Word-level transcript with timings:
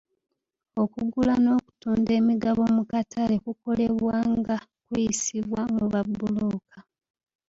Okugula 0.81 1.33
n'okutunda 1.43 2.11
emigabo 2.19 2.63
mu 2.75 2.83
katale 2.91 3.35
kukolebwa 3.45 4.17
nga 4.37 4.55
kuyisibwa 4.85 5.61
mu 5.73 5.83
ba 5.91 6.01
bbulooka. 6.07 6.77